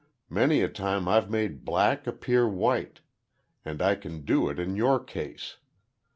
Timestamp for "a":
0.63-0.67